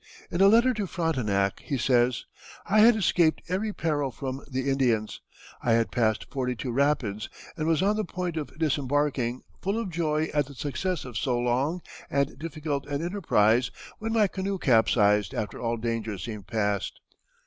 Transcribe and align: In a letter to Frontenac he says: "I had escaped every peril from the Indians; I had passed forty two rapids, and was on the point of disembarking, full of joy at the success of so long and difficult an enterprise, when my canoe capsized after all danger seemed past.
In 0.31 0.41
a 0.41 0.47
letter 0.47 0.73
to 0.73 0.87
Frontenac 0.87 1.59
he 1.59 1.77
says: 1.77 2.25
"I 2.65 2.79
had 2.79 2.95
escaped 2.95 3.43
every 3.47 3.71
peril 3.71 4.09
from 4.09 4.41
the 4.49 4.67
Indians; 4.67 5.21
I 5.61 5.73
had 5.73 5.91
passed 5.91 6.25
forty 6.31 6.55
two 6.55 6.71
rapids, 6.71 7.29
and 7.55 7.67
was 7.67 7.83
on 7.83 7.97
the 7.97 8.03
point 8.03 8.35
of 8.35 8.57
disembarking, 8.57 9.43
full 9.61 9.77
of 9.77 9.91
joy 9.91 10.31
at 10.33 10.47
the 10.47 10.55
success 10.55 11.05
of 11.05 11.19
so 11.19 11.37
long 11.37 11.83
and 12.09 12.39
difficult 12.39 12.87
an 12.87 13.03
enterprise, 13.05 13.69
when 13.99 14.11
my 14.13 14.25
canoe 14.25 14.57
capsized 14.57 15.35
after 15.35 15.61
all 15.61 15.77
danger 15.77 16.17
seemed 16.17 16.47
past. 16.47 16.99